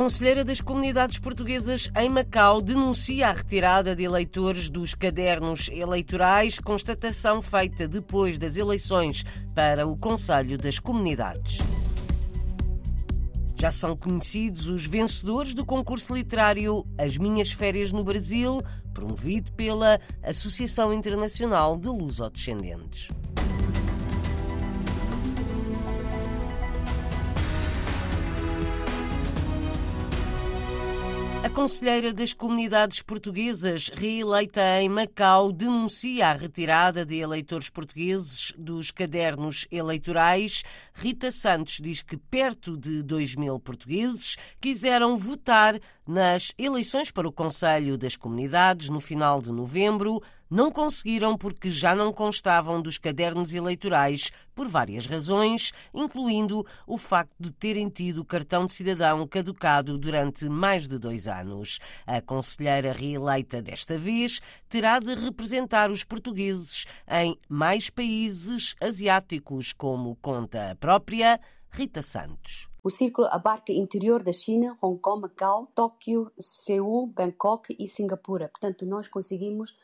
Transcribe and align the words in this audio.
Conselheira 0.00 0.42
das 0.42 0.62
Comunidades 0.62 1.18
Portuguesas 1.18 1.90
em 1.94 2.08
Macau 2.08 2.62
denuncia 2.62 3.28
a 3.28 3.32
retirada 3.32 3.94
de 3.94 4.02
eleitores 4.02 4.70
dos 4.70 4.94
cadernos 4.94 5.68
eleitorais, 5.70 6.58
constatação 6.58 7.42
feita 7.42 7.86
depois 7.86 8.38
das 8.38 8.56
eleições 8.56 9.26
para 9.54 9.86
o 9.86 9.94
Conselho 9.98 10.56
das 10.56 10.78
Comunidades. 10.78 11.58
Já 13.58 13.70
são 13.70 13.94
conhecidos 13.94 14.68
os 14.68 14.86
vencedores 14.86 15.52
do 15.52 15.66
concurso 15.66 16.14
literário 16.14 16.82
As 16.96 17.18
Minhas 17.18 17.52
Férias 17.52 17.92
no 17.92 18.02
Brasil, 18.02 18.62
promovido 18.94 19.52
pela 19.52 20.00
Associação 20.22 20.94
Internacional 20.94 21.76
de 21.76 21.88
Lusodescendentes. 21.88 23.08
A 31.50 31.52
conselheira 31.52 32.14
das 32.14 32.32
comunidades 32.32 33.02
portuguesas, 33.02 33.90
reeleita 33.92 34.80
em 34.80 34.88
Macau, 34.88 35.50
denuncia 35.50 36.28
a 36.28 36.32
retirada 36.32 37.04
de 37.04 37.16
eleitores 37.16 37.68
portugueses 37.68 38.54
dos 38.56 38.92
cadernos 38.92 39.66
eleitorais. 39.68 40.62
Rita 40.94 41.32
Santos 41.32 41.78
diz 41.82 42.02
que 42.02 42.16
perto 42.16 42.76
de 42.76 43.02
2 43.02 43.34
mil 43.34 43.58
portugueses 43.58 44.36
quiseram 44.60 45.16
votar 45.16 45.80
nas 46.06 46.52
eleições 46.56 47.10
para 47.10 47.26
o 47.26 47.32
Conselho 47.32 47.98
das 47.98 48.14
Comunidades 48.14 48.88
no 48.88 49.00
final 49.00 49.42
de 49.42 49.50
novembro 49.50 50.22
não 50.50 50.72
conseguiram 50.72 51.38
porque 51.38 51.70
já 51.70 51.94
não 51.94 52.12
constavam 52.12 52.82
dos 52.82 52.98
cadernos 52.98 53.54
eleitorais 53.54 54.32
por 54.54 54.66
várias 54.66 55.06
razões, 55.06 55.72
incluindo 55.94 56.66
o 56.86 56.98
facto 56.98 57.32
de 57.38 57.52
terem 57.52 57.88
tido 57.88 58.24
cartão 58.24 58.66
de 58.66 58.72
cidadão 58.72 59.26
caducado 59.26 59.96
durante 59.96 60.48
mais 60.48 60.88
de 60.88 60.98
dois 60.98 61.28
anos. 61.28 61.78
A 62.04 62.20
conselheira 62.20 62.92
reeleita 62.92 63.62
desta 63.62 63.96
vez 63.96 64.40
terá 64.68 64.98
de 64.98 65.14
representar 65.14 65.90
os 65.90 66.02
portugueses 66.02 66.84
em 67.08 67.38
mais 67.48 67.88
países 67.88 68.74
asiáticos, 68.80 69.72
como 69.72 70.16
conta 70.16 70.72
a 70.72 70.74
própria 70.74 71.40
Rita 71.70 72.02
Santos. 72.02 72.68
O 72.82 72.90
círculo 72.90 73.28
abarca 73.30 73.72
interior 73.72 74.22
da 74.22 74.32
China, 74.32 74.76
Hong 74.82 74.98
Kong, 75.00 75.20
Macau, 75.20 75.66
Tóquio, 75.74 76.32
Seul, 76.38 77.06
Bangkok 77.08 77.76
e 77.78 77.86
Singapura. 77.86 78.48
Portanto, 78.48 78.86
nós 78.86 79.06
conseguimos 79.06 79.76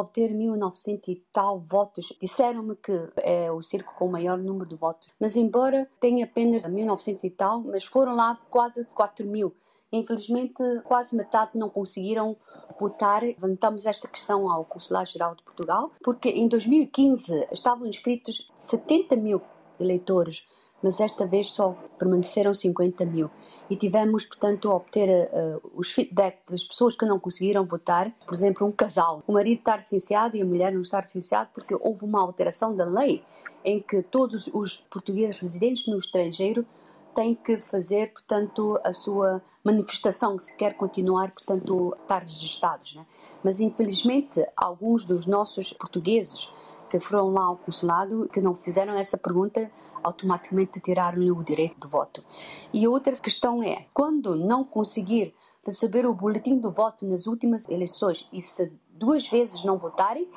obter 0.00 0.32
1900 0.32 1.08
e 1.08 1.22
tal 1.32 1.58
votos. 1.58 2.12
Disseram-me 2.20 2.76
que 2.76 2.92
é 3.16 3.50
o 3.50 3.62
circo 3.62 3.94
com 3.96 4.06
o 4.06 4.12
maior 4.12 4.38
número 4.38 4.68
de 4.68 4.76
votos. 4.76 5.08
Mas 5.18 5.36
embora 5.36 5.88
tenha 6.00 6.24
apenas 6.24 6.66
1900 6.66 7.24
e 7.24 7.30
tal, 7.30 7.60
mas 7.62 7.84
foram 7.84 8.14
lá 8.14 8.38
quase 8.50 8.84
4 8.94 9.26
mil. 9.26 9.54
Infelizmente, 9.92 10.62
quase 10.84 11.14
metade 11.14 11.52
não 11.54 11.70
conseguiram 11.70 12.36
votar. 12.78 13.22
Levantamos 13.22 13.86
esta 13.86 14.08
questão 14.08 14.50
ao 14.50 14.64
Consulado-Geral 14.64 15.34
de 15.34 15.42
Portugal, 15.42 15.90
porque 16.02 16.28
em 16.28 16.48
2015 16.48 17.48
estavam 17.52 17.86
inscritos 17.86 18.50
70 18.54 19.16
mil 19.16 19.40
eleitores 19.78 20.44
mas 20.82 21.00
esta 21.00 21.26
vez 21.26 21.50
só 21.50 21.76
permaneceram 21.98 22.52
50 22.52 23.04
mil. 23.04 23.30
E 23.68 23.76
tivemos, 23.76 24.24
portanto, 24.24 24.70
a 24.70 24.76
obter 24.76 25.08
uh, 25.08 25.70
os 25.74 25.90
feedback 25.90 26.38
das 26.48 26.64
pessoas 26.64 26.96
que 26.96 27.06
não 27.06 27.18
conseguiram 27.18 27.64
votar. 27.64 28.10
Por 28.26 28.34
exemplo, 28.34 28.66
um 28.66 28.72
casal, 28.72 29.22
o 29.26 29.32
marido 29.32 29.58
está 29.58 29.76
licenciado 29.76 30.36
e 30.36 30.42
a 30.42 30.44
mulher 30.44 30.72
não 30.72 30.82
está 30.82 31.00
licenciada 31.00 31.50
porque 31.52 31.74
houve 31.74 32.04
uma 32.04 32.20
alteração 32.20 32.74
da 32.74 32.84
lei 32.84 33.22
em 33.64 33.80
que 33.80 34.02
todos 34.02 34.48
os 34.52 34.76
portugueses 34.76 35.40
residentes 35.40 35.86
no 35.88 35.98
estrangeiro 35.98 36.64
têm 37.16 37.34
que 37.34 37.58
fazer, 37.58 38.12
portanto, 38.12 38.78
a 38.84 38.92
sua 38.92 39.42
manifestação 39.64 40.38
se 40.38 40.54
quer 40.54 40.74
continuar, 40.74 41.32
portanto, 41.32 41.96
estar 42.02 42.20
registados. 42.20 42.94
Né? 42.94 43.04
Mas, 43.42 43.58
infelizmente, 43.58 44.46
alguns 44.54 45.04
dos 45.04 45.26
nossos 45.26 45.72
portugueses 45.72 46.48
que 46.88 47.00
foram 47.00 47.32
lá 47.32 47.44
ao 47.44 47.56
consulado, 47.56 48.28
que 48.32 48.40
não 48.40 48.54
fizeram 48.54 48.94
essa 48.94 49.16
pergunta, 49.16 49.70
automaticamente 50.02 50.80
tiraram-lhe 50.80 51.30
o 51.30 51.42
direito 51.42 51.80
de 51.80 51.88
voto. 51.88 52.24
E 52.72 52.86
outra 52.86 53.14
questão 53.16 53.62
é, 53.62 53.86
quando 53.92 54.36
não 54.36 54.64
conseguir 54.64 55.34
receber 55.64 56.06
o 56.06 56.14
boletim 56.14 56.58
do 56.58 56.70
voto 56.70 57.04
nas 57.04 57.26
últimas 57.26 57.68
eleições 57.68 58.28
e 58.32 58.40
se 58.40 58.72
duas 58.88 59.28
vezes 59.28 59.64
não 59.64 59.76
votarem, 59.76 60.28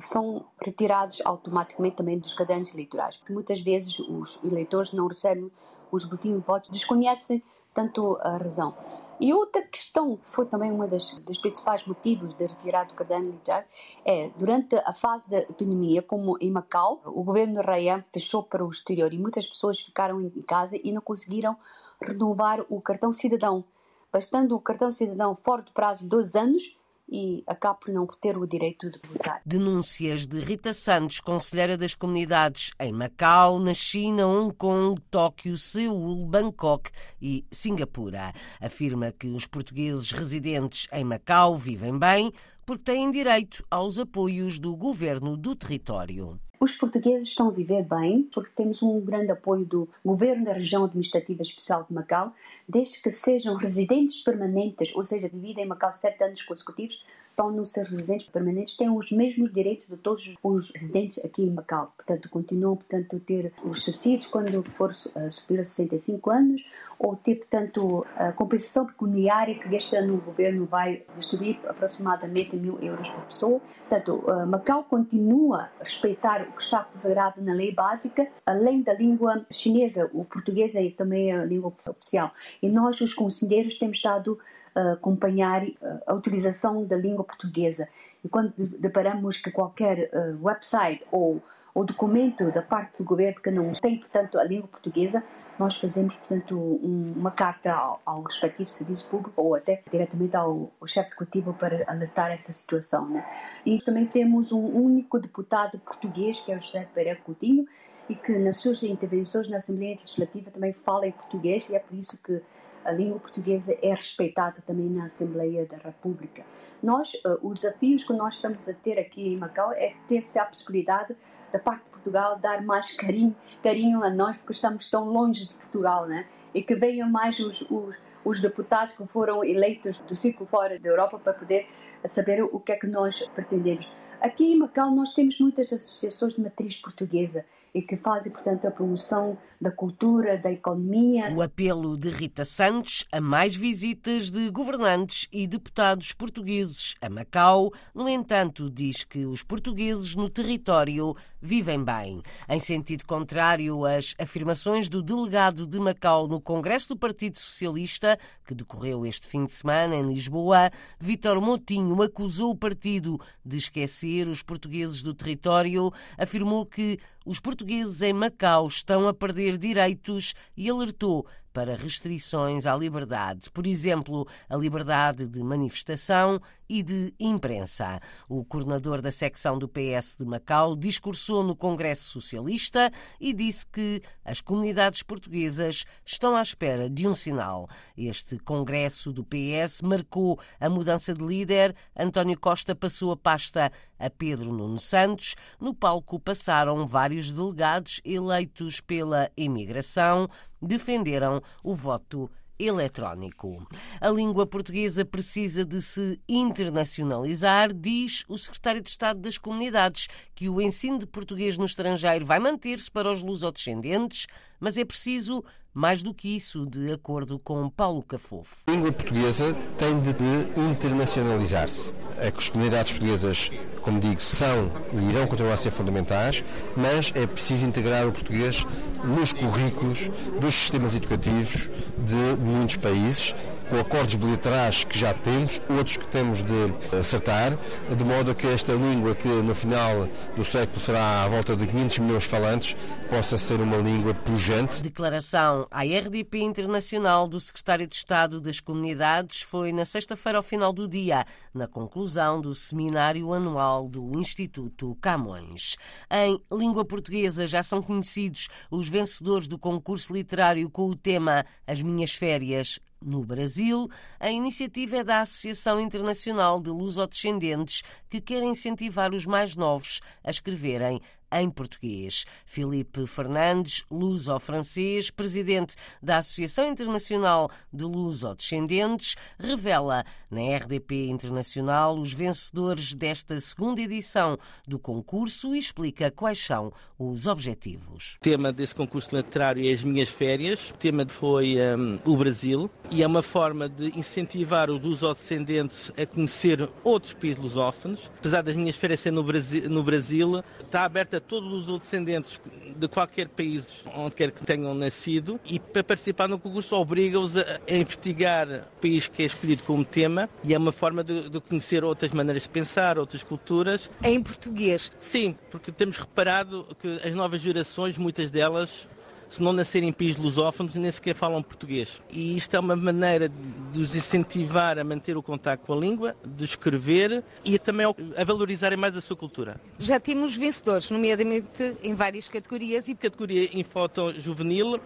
são 0.00 0.46
retirados 0.60 1.20
automaticamente 1.24 1.96
também 1.96 2.18
dos 2.18 2.32
cadernos 2.32 2.72
eleitorais. 2.72 3.16
Porque 3.16 3.32
muitas 3.32 3.60
vezes 3.60 3.98
os 3.98 4.40
eleitores 4.42 4.92
não 4.92 5.06
recebem 5.06 5.50
os 5.92 6.04
boletins 6.04 6.34
de 6.34 6.40
voto, 6.40 6.72
desconhecem 6.72 7.42
tanto 7.74 8.16
a 8.22 8.38
razão. 8.38 8.74
E 9.20 9.34
outra 9.34 9.62
questão 9.62 10.16
que 10.16 10.28
foi 10.28 10.46
também 10.46 10.70
um 10.70 10.86
dos 10.86 11.38
principais 11.38 11.84
motivos 11.84 12.34
de 12.36 12.46
retirar 12.46 12.84
do 12.84 12.94
caderno 12.94 13.26
militar 13.26 13.66
é, 14.04 14.30
durante 14.36 14.76
a 14.76 14.94
fase 14.94 15.28
da 15.28 15.38
epidemia, 15.38 16.00
como 16.00 16.36
em 16.40 16.50
Macau, 16.50 17.02
o 17.04 17.24
governo 17.24 17.60
Rayan 17.60 18.04
fechou 18.12 18.44
para 18.44 18.64
o 18.64 18.70
exterior 18.70 19.12
e 19.12 19.18
muitas 19.18 19.46
pessoas 19.46 19.80
ficaram 19.80 20.20
em 20.20 20.42
casa 20.42 20.76
e 20.82 20.92
não 20.92 21.02
conseguiram 21.02 21.56
renovar 22.00 22.64
o 22.68 22.80
cartão 22.80 23.10
cidadão. 23.10 23.64
Bastando 24.12 24.54
o 24.54 24.60
cartão 24.60 24.90
cidadão 24.90 25.34
fora 25.34 25.62
do 25.62 25.72
prazo 25.72 26.02
de 26.02 26.08
dois 26.08 26.36
anos, 26.36 26.76
e 27.08 27.42
acaba 27.46 27.74
por 27.76 27.92
não 27.92 28.06
ter 28.06 28.36
o 28.36 28.46
direito 28.46 28.90
de 28.90 28.98
votar. 28.98 29.40
Denúncias 29.44 30.26
de 30.26 30.40
Rita 30.40 30.72
Santos, 30.72 31.20
conselheira 31.20 31.76
das 31.76 31.94
comunidades 31.94 32.72
em 32.78 32.92
Macau, 32.92 33.58
na 33.58 33.72
China, 33.72 34.26
Hong 34.26 34.54
Kong, 34.54 35.00
Tóquio, 35.10 35.56
Seul, 35.56 36.26
Bangkok 36.26 36.90
e 37.20 37.44
Singapura. 37.50 38.34
Afirma 38.60 39.10
que 39.12 39.28
os 39.28 39.46
portugueses 39.46 40.12
residentes 40.12 40.86
em 40.92 41.04
Macau 41.04 41.56
vivem 41.56 41.98
bem 41.98 42.32
porque 42.66 42.84
têm 42.84 43.10
direito 43.10 43.64
aos 43.70 43.98
apoios 43.98 44.58
do 44.58 44.76
governo 44.76 45.38
do 45.38 45.56
território. 45.56 46.38
Os 46.60 46.74
portugueses 46.74 47.28
estão 47.28 47.48
a 47.48 47.52
viver 47.52 47.84
bem 47.84 48.28
porque 48.32 48.50
temos 48.54 48.82
um 48.82 49.00
grande 49.00 49.30
apoio 49.30 49.64
do 49.64 49.88
Governo 50.04 50.44
da 50.44 50.52
Região 50.52 50.84
Administrativa 50.84 51.40
Especial 51.40 51.84
de 51.84 51.94
Macau, 51.94 52.34
desde 52.68 53.00
que 53.00 53.12
sejam 53.12 53.54
residentes 53.54 54.22
permanentes, 54.22 54.92
ou 54.96 55.04
seja, 55.04 55.30
vivem 55.32 55.64
em 55.64 55.68
Macau 55.68 55.92
sete 55.92 56.24
anos 56.24 56.42
consecutivos, 56.42 57.00
tornam 57.38 57.64
ser 57.64 57.86
residentes 57.86 58.28
permanentes 58.28 58.76
têm 58.76 58.90
os 58.90 59.12
mesmos 59.12 59.52
direitos 59.52 59.86
de 59.86 59.96
todos 59.96 60.34
os 60.42 60.72
residentes 60.72 61.24
aqui 61.24 61.44
em 61.44 61.50
Macau. 61.50 61.92
Portanto, 61.96 62.28
continuam 62.28 62.74
portanto, 62.74 63.14
a 63.14 63.20
ter 63.20 63.52
os 63.62 63.84
subsídios 63.84 64.26
quando 64.26 64.60
for 64.70 64.90
uh, 64.90 65.30
subir 65.30 65.60
a 65.60 65.64
65 65.64 66.30
anos 66.30 66.66
ou 66.98 67.14
ter, 67.14 67.36
portanto, 67.36 68.04
a 68.16 68.32
compensação 68.32 68.86
pecuniária 68.86 69.54
que 69.54 69.72
este 69.72 69.94
ano 69.94 70.14
o 70.14 70.20
governo 70.20 70.66
vai 70.66 71.04
distribuir 71.16 71.60
aproximadamente 71.68 72.56
mil 72.56 72.76
euros 72.82 73.08
por 73.08 73.22
pessoa. 73.26 73.60
Portanto, 73.88 74.14
uh, 74.16 74.44
Macau 74.44 74.82
continua 74.82 75.70
a 75.80 75.84
respeitar 75.84 76.42
o 76.42 76.56
que 76.56 76.62
está 76.64 76.82
consagrado 76.82 77.40
na 77.40 77.54
lei 77.54 77.72
básica, 77.72 78.26
além 78.44 78.82
da 78.82 78.94
língua 78.94 79.46
chinesa, 79.48 80.10
o 80.12 80.24
português 80.24 80.74
é 80.74 80.90
também 80.90 81.30
a 81.30 81.44
língua 81.44 81.72
oficial. 81.88 82.32
E 82.60 82.68
nós, 82.68 83.00
os 83.00 83.14
conselheiros, 83.14 83.78
temos 83.78 83.98
estado 83.98 84.36
acompanhar 84.74 85.66
eh, 85.66 85.74
a 86.06 86.14
utilização 86.14 86.84
da 86.84 86.96
língua 86.96 87.24
portuguesa. 87.24 87.88
E 88.24 88.28
quando 88.28 88.52
deparamos 88.56 89.38
que 89.38 89.50
qualquer 89.50 90.10
uh, 90.12 90.44
website 90.44 91.04
ou, 91.12 91.40
ou 91.72 91.84
documento 91.84 92.50
da 92.50 92.62
parte 92.62 92.98
do 92.98 93.04
governo 93.04 93.40
que 93.40 93.50
não 93.50 93.72
tem, 93.72 93.98
portanto, 93.98 94.38
a 94.38 94.44
língua 94.44 94.68
portuguesa, 94.68 95.22
nós 95.58 95.76
fazemos, 95.76 96.16
portanto, 96.16 96.56
um, 96.56 97.14
uma 97.16 97.30
carta 97.30 97.72
ao, 97.72 98.00
ao, 98.04 98.22
respectivo 98.22 98.68
serviço 98.68 99.08
público 99.08 99.40
ou 99.40 99.54
até 99.54 99.82
diretamente 99.90 100.36
ao, 100.36 100.70
ao 100.80 100.86
chefe 100.86 101.08
executivo 101.08 101.52
para 101.54 101.84
alertar 101.86 102.30
essa 102.30 102.52
situação. 102.52 103.08
Né? 103.08 103.24
E 103.66 103.78
também 103.78 104.06
temos 104.06 104.52
um 104.52 104.64
único 104.64 105.18
deputado 105.18 105.78
português, 105.78 106.40
que 106.40 106.52
é 106.52 106.56
o 106.56 106.60
José 106.60 106.88
Pereira 106.94 107.20
Coutinho, 107.24 107.66
e 108.08 108.14
que 108.14 108.38
nas 108.38 108.56
suas 108.58 108.82
intervenções 108.82 109.48
na 109.48 109.58
Assembleia 109.58 109.96
Legislativa 109.96 110.50
também 110.50 110.72
fala 110.72 111.06
em 111.06 111.12
português 111.12 111.68
e 111.68 111.74
é 111.74 111.78
por 111.78 111.96
isso 111.96 112.20
que 112.22 112.40
a 112.84 112.92
língua 112.92 113.18
portuguesa 113.18 113.76
é 113.82 113.94
respeitada 113.94 114.62
também 114.66 114.88
na 114.88 115.06
Assembleia 115.06 115.66
da 115.66 115.76
República. 115.76 116.44
Nós, 116.82 117.14
uh, 117.14 117.38
os 117.42 117.60
desafios 117.60 118.04
que 118.04 118.12
nós 118.12 118.34
estamos 118.34 118.68
a 118.68 118.72
ter 118.72 118.98
aqui 118.98 119.28
em 119.28 119.36
Macau 119.36 119.72
é 119.72 119.94
ter-se 120.06 120.38
a 120.38 120.44
possibilidade 120.44 121.16
da 121.52 121.58
parte 121.58 121.84
de 121.84 121.90
Portugal 121.90 122.38
dar 122.38 122.62
mais 122.62 122.94
carinho, 122.96 123.34
carinho 123.62 124.02
a 124.02 124.10
nós 124.10 124.36
porque 124.36 124.52
estamos 124.52 124.88
tão 124.88 125.04
longe 125.04 125.46
de 125.46 125.54
Portugal, 125.54 126.06
né? 126.06 126.26
E 126.54 126.62
que 126.62 126.74
venham 126.74 127.08
mais 127.10 127.38
os, 127.38 127.62
os, 127.70 127.96
os 128.24 128.40
deputados 128.40 128.96
que 128.96 129.06
foram 129.06 129.44
eleitos 129.44 129.98
do 130.00 130.16
círculo 130.16 130.48
fora 130.48 130.78
da 130.78 130.88
Europa 130.88 131.18
para 131.18 131.32
poder 131.32 131.66
saber 132.06 132.42
o 132.42 132.60
que 132.60 132.72
é 132.72 132.76
que 132.76 132.86
nós 132.86 133.20
pretendemos. 133.34 133.88
Aqui 134.20 134.52
em 134.52 134.58
Macau 134.58 134.90
nós 134.90 135.14
temos 135.14 135.38
muitas 135.38 135.72
associações 135.72 136.34
de 136.34 136.40
matriz 136.40 136.76
portuguesa 136.76 137.44
e 137.74 137.82
que 137.82 137.96
fazem, 137.96 138.32
portanto, 138.32 138.66
a 138.66 138.70
promoção 138.70 139.36
da 139.60 139.70
cultura, 139.70 140.38
da 140.38 140.52
economia. 140.52 141.34
O 141.34 141.42
apelo 141.42 141.98
de 141.98 142.10
Rita 142.10 142.44
Santos 142.44 143.04
a 143.10 143.20
mais 143.20 143.56
visitas 143.56 144.30
de 144.30 144.50
governantes 144.50 145.28
e 145.32 145.46
deputados 145.46 146.12
portugueses 146.12 146.94
a 147.00 147.08
Macau, 147.08 147.72
no 147.94 148.08
entanto, 148.08 148.70
diz 148.70 149.04
que 149.04 149.26
os 149.26 149.42
portugueses 149.42 150.14
no 150.14 150.28
território 150.28 151.14
vivem 151.40 151.82
bem. 151.82 152.22
Em 152.48 152.58
sentido 152.58 153.04
contrário 153.04 153.84
às 153.84 154.14
afirmações 154.18 154.88
do 154.88 155.02
delegado 155.02 155.66
de 155.66 155.78
Macau 155.78 156.28
no 156.28 156.40
Congresso 156.40 156.90
do 156.90 156.96
Partido 156.96 157.36
Socialista, 157.36 158.18
que 158.44 158.54
decorreu 158.54 159.04
este 159.04 159.26
fim 159.26 159.44
de 159.44 159.52
semana 159.52 159.96
em 159.96 160.06
Lisboa, 160.06 160.70
Vítor 160.98 161.40
Moutinho 161.40 162.00
acusou 162.02 162.50
o 162.50 162.56
partido 162.56 163.20
de 163.44 163.56
esquecer 163.56 164.28
os 164.28 164.42
portugueses 164.42 165.02
do 165.02 165.14
território, 165.14 165.92
afirmou 166.16 166.64
que 166.64 166.98
os 167.28 167.38
portugueses 167.38 168.00
em 168.00 168.14
Macau 168.14 168.66
estão 168.66 169.06
a 169.06 169.12
perder 169.12 169.58
direitos 169.58 170.34
e 170.56 170.70
alertou 170.70 171.26
para 171.58 171.74
restrições 171.74 172.66
à 172.66 172.76
liberdade, 172.76 173.50
por 173.50 173.66
exemplo, 173.66 174.28
a 174.48 174.56
liberdade 174.56 175.26
de 175.26 175.42
manifestação 175.42 176.40
e 176.68 176.84
de 176.84 177.12
imprensa. 177.18 177.98
O 178.28 178.44
coordenador 178.44 179.02
da 179.02 179.10
secção 179.10 179.58
do 179.58 179.68
PS 179.68 180.14
de 180.16 180.24
Macau 180.24 180.76
discursou 180.76 181.42
no 181.42 181.56
Congresso 181.56 182.10
Socialista 182.10 182.92
e 183.18 183.32
disse 183.32 183.66
que 183.66 184.00
as 184.24 184.40
comunidades 184.40 185.02
portuguesas 185.02 185.84
estão 186.06 186.36
à 186.36 186.42
espera 186.42 186.88
de 186.88 187.08
um 187.08 187.14
sinal. 187.14 187.68
Este 187.96 188.38
Congresso 188.38 189.12
do 189.12 189.24
PS 189.24 189.82
marcou 189.82 190.38
a 190.60 190.68
mudança 190.68 191.12
de 191.12 191.24
líder. 191.24 191.74
António 191.96 192.38
Costa 192.38 192.72
passou 192.72 193.10
a 193.10 193.16
pasta 193.16 193.72
a 193.98 194.08
Pedro 194.08 194.52
Nuno 194.52 194.78
Santos. 194.78 195.34
No 195.60 195.74
palco 195.74 196.20
passaram 196.20 196.86
vários 196.86 197.32
delegados 197.32 198.00
eleitos 198.04 198.80
pela 198.80 199.30
imigração, 199.36 200.28
defenderam 200.60 201.42
o 201.62 201.74
voto 201.74 202.30
eletrónico. 202.58 203.64
A 204.00 204.08
língua 204.08 204.46
portuguesa 204.46 205.04
precisa 205.04 205.64
de 205.64 205.80
se 205.80 206.20
internacionalizar, 206.28 207.72
diz 207.72 208.24
o 208.28 208.36
secretário 208.36 208.80
de 208.80 208.90
Estado 208.90 209.20
das 209.20 209.38
Comunidades, 209.38 210.08
que 210.34 210.48
o 210.48 210.60
ensino 210.60 210.98
de 210.98 211.06
português 211.06 211.56
no 211.56 211.64
estrangeiro 211.64 212.26
vai 212.26 212.40
manter-se 212.40 212.90
para 212.90 213.12
os 213.12 213.22
lusodescendentes, 213.22 214.26
mas 214.58 214.76
é 214.76 214.84
preciso 214.84 215.44
mais 215.78 216.02
do 216.02 216.12
que 216.12 216.34
isso, 216.34 216.66
de 216.66 216.90
acordo 216.90 217.38
com 217.38 217.70
Paulo 217.70 218.02
Cafofo. 218.02 218.64
A 218.66 218.72
língua 218.72 218.90
portuguesa 218.90 219.54
tem 219.78 220.00
de, 220.00 220.12
de 220.12 220.60
internacionalizar-se. 220.60 221.94
É 222.18 222.32
as 222.36 222.48
comunidades 222.48 222.90
portuguesas, 222.90 223.52
como 223.80 224.00
digo, 224.00 224.20
são 224.20 224.72
e 224.92 225.10
irão 225.10 225.28
continuar 225.28 225.52
a 225.52 225.56
ser 225.56 225.70
fundamentais, 225.70 226.42
mas 226.76 227.12
é 227.14 227.24
preciso 227.28 227.64
integrar 227.64 228.08
o 228.08 228.10
português 228.10 228.66
nos 229.04 229.32
currículos 229.32 230.10
dos 230.40 230.52
sistemas 230.52 230.96
educativos 230.96 231.70
de 231.96 232.36
muitos 232.44 232.74
países 232.74 233.32
com 233.68 233.78
acordos 233.78 234.14
bilaterais 234.14 234.84
que 234.84 234.98
já 234.98 235.12
temos, 235.12 235.60
outros 235.68 235.96
que 235.96 236.06
temos 236.06 236.42
de 236.42 236.96
acertar, 236.96 237.56
de 237.94 238.04
modo 238.04 238.34
que 238.34 238.46
esta 238.46 238.72
língua, 238.72 239.14
que 239.14 239.28
no 239.28 239.54
final 239.54 240.08
do 240.34 240.42
século 240.42 240.80
será 240.80 241.24
à 241.24 241.28
volta 241.28 241.54
de 241.54 241.66
500 241.66 241.98
milhões 241.98 242.22
de 242.22 242.28
falantes, 242.28 242.76
possa 243.10 243.36
ser 243.36 243.60
uma 243.60 243.76
língua 243.76 244.14
pujante. 244.14 244.82
Declaração 244.82 245.66
à 245.70 245.82
RDP 245.82 246.40
Internacional 246.40 247.28
do 247.28 247.38
Secretário 247.38 247.86
de 247.86 247.94
Estado 247.94 248.40
das 248.40 248.60
Comunidades 248.60 249.42
foi 249.42 249.72
na 249.72 249.84
sexta-feira 249.84 250.38
ao 250.38 250.42
final 250.42 250.72
do 250.72 250.88
dia, 250.88 251.26
na 251.52 251.66
conclusão 251.66 252.40
do 252.40 252.54
seminário 252.54 253.32
anual 253.32 253.88
do 253.88 254.18
Instituto 254.18 254.96
Camões. 255.00 255.76
Em 256.10 256.40
língua 256.50 256.84
portuguesa 256.84 257.46
já 257.46 257.62
são 257.62 257.82
conhecidos 257.82 258.48
os 258.70 258.88
vencedores 258.88 259.46
do 259.46 259.58
concurso 259.58 260.12
literário 260.12 260.70
com 260.70 260.86
o 260.86 260.96
tema 260.96 261.44
As 261.66 261.82
Minhas 261.82 262.12
Férias 262.12 262.80
no 263.00 263.24
Brasil, 263.24 263.88
a 264.18 264.30
iniciativa 264.30 264.98
é 264.98 265.04
da 265.04 265.20
Associação 265.20 265.80
Internacional 265.80 266.60
de 266.60 266.70
Lusodescendentes, 266.70 267.82
que 268.08 268.20
quer 268.20 268.42
incentivar 268.42 269.14
os 269.14 269.26
mais 269.26 269.56
novos 269.56 270.00
a 270.22 270.30
escreverem 270.30 271.00
em 271.32 271.50
português. 271.50 272.24
Filipe 272.44 273.06
Fernandes, 273.06 273.84
luso-francês, 273.90 275.10
presidente 275.10 275.76
da 276.02 276.18
Associação 276.18 276.68
Internacional 276.68 277.50
de 277.72 277.84
Luso-Descendentes, 277.84 279.16
revela 279.38 280.04
na 280.30 280.40
RDP 280.56 281.08
Internacional 281.08 281.98
os 281.98 282.12
vencedores 282.12 282.94
desta 282.94 283.40
segunda 283.40 283.80
edição 283.80 284.38
do 284.66 284.78
concurso 284.78 285.54
e 285.54 285.58
explica 285.58 286.10
quais 286.10 286.38
são 286.38 286.72
os 286.98 287.26
objetivos. 287.26 288.16
O 288.16 288.20
tema 288.20 288.52
desse 288.52 288.74
concurso 288.74 289.14
literário 289.16 289.66
é 289.66 289.72
as 289.72 289.82
minhas 289.82 290.08
férias. 290.08 290.70
O 290.70 290.74
tema 290.74 291.06
foi 291.08 291.56
um, 291.76 291.98
o 292.04 292.16
Brasil 292.16 292.70
e 292.90 293.02
é 293.02 293.06
uma 293.06 293.22
forma 293.22 293.68
de 293.68 293.98
incentivar 293.98 294.70
os 294.70 294.82
luso-descendentes 294.82 295.92
a 295.96 296.04
conhecer 296.06 296.68
outros 296.82 297.12
países 297.12 297.42
lusófonos. 297.42 298.10
Apesar 298.18 298.42
das 298.42 298.56
minhas 298.56 298.76
férias 298.76 299.00
ser 299.00 299.12
no 299.12 299.22
Brasil, 299.22 299.68
no 299.70 299.82
Brasil 299.82 300.42
está 300.60 300.84
aberta 300.84 301.17
a 301.18 301.20
todos 301.20 301.68
os 301.68 301.80
descendentes 301.80 302.40
de 302.76 302.88
qualquer 302.88 303.28
país 303.28 303.82
onde 303.94 304.14
quer 304.14 304.30
que 304.30 304.44
tenham 304.44 304.72
nascido 304.74 305.38
e 305.44 305.58
para 305.58 305.84
participar 305.84 306.28
no 306.28 306.38
concurso 306.38 306.76
obriga-os 306.76 307.36
a, 307.36 307.60
a, 307.68 307.76
investigar 307.76 308.48
o 308.48 308.80
país 308.80 309.06
que 309.08 309.22
é 309.22 309.26
escolhido 309.26 309.62
como 309.64 309.84
tema 309.84 310.28
e 310.42 310.54
é 310.54 310.58
uma 310.58 310.72
forma 310.72 311.02
de, 311.02 311.28
de, 311.28 311.40
conhecer 311.40 311.84
outras 311.84 312.12
maneiras 312.12 312.44
de 312.44 312.48
pensar, 312.48 312.98
outras 312.98 313.22
culturas. 313.22 313.90
Em 314.02 314.22
português? 314.22 314.90
Sim, 315.00 315.36
porque 315.50 315.72
temos 315.72 315.98
reparado 315.98 316.66
que 316.80 317.00
as 317.04 317.12
novas 317.12 317.40
gerações, 317.40 317.98
muitas 317.98 318.30
delas, 318.30 318.88
se 319.28 319.42
não 319.42 319.52
nascerem 319.52 319.90
em 319.90 319.92
países 319.92 320.16
lusófonos, 320.16 320.74
nem 320.74 320.90
sequer 320.90 321.14
falam 321.14 321.42
português. 321.42 322.02
E 322.10 322.36
isto 322.36 322.54
é 322.54 322.60
uma 322.60 322.76
maneira 322.76 323.28
de 323.28 323.80
os 323.80 323.94
incentivar 323.94 324.78
a 324.78 324.84
manter 324.84 325.16
o 325.16 325.22
contato 325.22 325.60
com 325.60 325.72
a 325.72 325.76
língua, 325.76 326.16
de 326.24 326.44
escrever 326.44 327.22
e 327.44 327.58
também 327.58 327.86
a 328.16 328.24
valorizarem 328.24 328.78
mais 328.78 328.96
a 328.96 329.00
sua 329.00 329.16
cultura. 329.16 329.60
Já 329.78 330.00
temos 330.00 330.34
vencedores, 330.34 330.90
nomeadamente 330.90 331.76
em 331.82 331.94
várias 331.94 332.28
categorias. 332.28 332.88
E 332.88 332.94
categoria 332.94 333.48
Infoto 333.58 334.14
Juvenil 334.18 334.80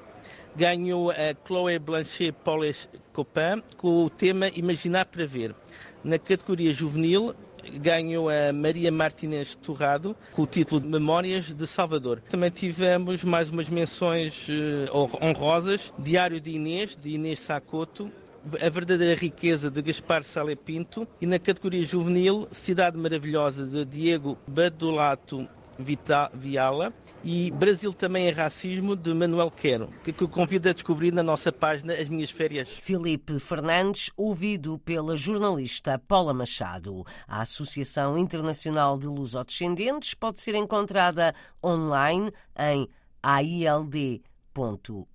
ganhou 0.56 1.10
a 1.10 1.34
Chloé 1.46 1.78
Blanchet 1.78 2.32
Paules 2.44 2.88
Copin 3.12 3.62
com 3.76 4.04
o 4.04 4.10
tema 4.10 4.48
Imaginar 4.48 5.06
para 5.06 5.26
Ver. 5.26 5.54
Na 6.04 6.18
categoria 6.18 6.72
juvenil 6.72 7.34
ganhou 7.80 8.28
a 8.28 8.52
Maria 8.52 8.90
Martínez 8.90 9.54
Torrado 9.54 10.16
com 10.32 10.42
o 10.42 10.46
título 10.46 10.80
de 10.80 10.88
Memórias 10.88 11.46
de 11.46 11.66
Salvador. 11.66 12.22
Também 12.28 12.50
tivemos 12.50 13.24
mais 13.24 13.50
umas 13.50 13.68
menções 13.68 14.46
uh, 14.48 15.24
honrosas, 15.24 15.92
Diário 15.98 16.40
de 16.40 16.52
Inês, 16.52 16.96
de 17.00 17.10
Inês 17.10 17.40
Sacoto, 17.40 18.10
a 18.60 18.68
verdadeira 18.68 19.14
riqueza 19.14 19.70
de 19.70 19.80
Gaspar 19.82 20.24
Sale 20.24 20.56
Pinto. 20.56 21.06
E 21.20 21.26
na 21.26 21.38
categoria 21.38 21.84
juvenil 21.84 22.48
Cidade 22.52 22.96
Maravilhosa 22.96 23.66
de 23.66 23.84
Diego 23.84 24.36
Badulato 24.46 25.48
Viala 26.34 26.92
e 27.24 27.50
Brasil 27.52 27.92
também 27.92 28.26
é 28.26 28.30
racismo 28.30 28.96
de 28.96 29.14
Manuel 29.14 29.50
Quero, 29.50 29.88
que, 30.02 30.12
que 30.12 30.26
convido 30.26 30.68
a 30.68 30.72
descobrir 30.72 31.12
na 31.12 31.22
nossa 31.22 31.52
página 31.52 31.94
As 31.94 32.08
Minhas 32.08 32.30
Férias. 32.30 32.68
Filipe 32.68 33.38
Fernandes, 33.38 34.10
ouvido 34.16 34.78
pela 34.78 35.16
jornalista 35.16 35.98
Paula 35.98 36.34
Machado. 36.34 37.04
A 37.28 37.42
Associação 37.42 38.18
Internacional 38.18 38.98
de 38.98 39.06
Lusodescendentes 39.06 40.14
pode 40.14 40.40
ser 40.40 40.54
encontrada 40.54 41.34
online 41.64 42.32
em 42.58 42.88
AILD 43.22 44.22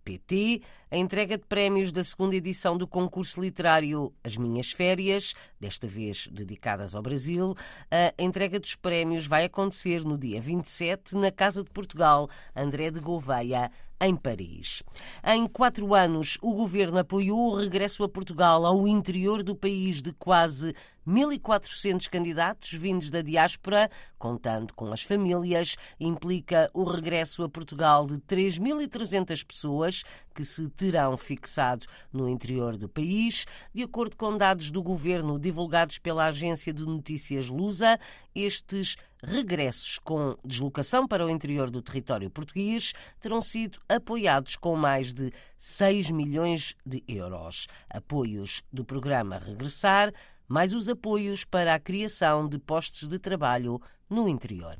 pt 0.03 0.62
a 0.89 0.96
entrega 0.96 1.38
de 1.38 1.44
prémios 1.44 1.91
da 1.91 2.01
segunda 2.01 2.36
edição 2.36 2.77
do 2.77 2.88
concurso 2.88 3.41
literário 3.41 4.13
As 4.24 4.38
Minhas 4.38 4.72
Férias, 4.72 5.34
desta 5.60 5.86
vez 5.86 6.29
dedicadas 6.32 6.96
ao 6.96 7.01
Brasil. 7.01 7.56
A 7.91 8.13
entrega 8.17 8.58
dos 8.58 8.74
prémios 8.75 9.27
vai 9.27 9.44
acontecer 9.44 10.06
no 10.06 10.17
dia 10.17 10.39
27 10.39 11.17
na 11.17 11.29
Casa 11.29 11.62
de 11.62 11.70
Portugal, 11.70 12.29
André 12.56 12.89
de 12.89 13.01
Gouveia, 13.01 13.70
em 14.00 14.16
Paris. 14.16 14.84
Em 15.24 15.48
quatro 15.48 15.94
anos, 15.94 16.38
o 16.42 16.54
governo 16.54 17.00
apoiou 17.00 17.51
o 17.51 17.56
regresso 17.56 18.04
a 18.04 18.10
Portugal 18.10 18.66
ao 18.66 18.88
interior 18.88 19.44
do 19.44 19.56
país 19.56 20.01
de 20.01 20.13
quase 20.13 20.75
1.400 21.08 22.10
candidatos 22.10 22.74
vindos 22.74 23.10
da 23.10 23.22
diáspora, 23.22 23.89
contando 24.20 24.74
com 24.74 24.92
as 24.92 25.01
famílias, 25.01 25.77
implica 25.98 26.70
o 26.74 26.84
regresso 26.84 27.44
a 27.44 27.50
Portugal 27.50 28.06
de 28.06 28.16
3.300 28.16 29.46
pessoas 29.46 30.04
que 30.36 30.44
se 30.44 30.68
terão 30.70 31.16
fixado 31.16 31.86
no 32.12 32.27
interior 32.27 32.75
do 32.75 32.89
país. 32.89 33.46
De 33.74 33.84
acordo 33.84 34.18
com 34.18 34.38
dados 34.38 34.70
do 34.70 34.84
governo 34.84 35.39
divulgados 35.39 35.98
pela 35.98 36.25
agência 36.25 36.74
de 36.74 36.84
notícias 36.84 37.48
Lusa, 37.48 37.98
estes 38.36 38.98
regressos 39.24 40.00
com 40.00 40.36
deslocação 40.44 41.08
para 41.08 41.26
o 41.26 41.30
interior 41.30 41.70
do 41.70 41.82
território 41.82 42.30
português 42.30 42.94
terão 43.20 43.42
sido 43.42 43.80
apoiados 43.88 44.56
com 44.56 44.76
mais 44.76 45.14
de 45.14 45.32
6 45.58 46.12
milhões 46.12 46.76
de 46.86 47.04
euros. 47.08 47.68
Apoios 47.90 48.64
do 48.72 48.86
programa 48.86 49.38
Regressar 49.38 50.14
mais 50.48 50.74
os 50.74 50.88
apoios 50.88 51.44
para 51.44 51.76
a 51.76 51.80
criação 51.80 52.48
de 52.48 52.58
postos 52.58 53.08
de 53.08 53.20
trabalho 53.20 53.82
no 54.10 54.30
interior. 54.30 54.76